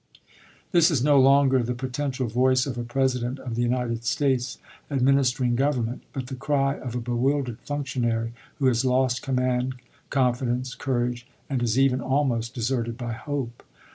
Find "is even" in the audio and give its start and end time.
11.61-12.01